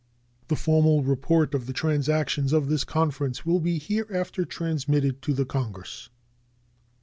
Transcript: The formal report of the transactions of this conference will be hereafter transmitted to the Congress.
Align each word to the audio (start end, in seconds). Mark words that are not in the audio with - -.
The 0.47 0.55
formal 0.55 1.03
report 1.03 1.53
of 1.53 1.67
the 1.67 1.73
transactions 1.73 2.53
of 2.53 2.69
this 2.69 2.83
conference 2.83 3.45
will 3.45 3.59
be 3.59 3.77
hereafter 3.77 4.45
transmitted 4.45 5.21
to 5.21 5.31
the 5.31 5.45
Congress. 5.45 6.09